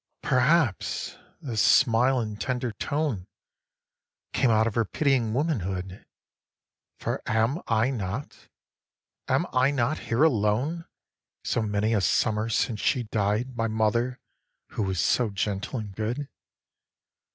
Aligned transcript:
8. 0.23 0.29
Perhaps 0.29 1.15
the 1.43 1.55
smile 1.55 2.19
and 2.19 2.41
tender 2.41 2.71
tone 2.71 3.27
Came 4.33 4.49
out 4.49 4.65
of 4.65 4.73
her 4.73 4.83
pitying 4.83 5.31
womanhood, 5.31 6.07
For 6.97 7.21
am 7.27 7.61
I 7.67 7.91
not, 7.91 8.47
am 9.27 9.45
I 9.53 9.69
not, 9.69 9.99
here 10.09 10.23
alone 10.23 10.85
So 11.43 11.61
many 11.61 11.93
a 11.93 12.01
summer 12.01 12.49
since 12.49 12.79
she 12.81 13.03
died, 13.03 13.55
My 13.55 13.67
mother, 13.67 14.19
who 14.69 14.81
was 14.81 14.99
so 14.99 15.29
gentle 15.29 15.77
and 15.77 15.95
good? 15.95 16.27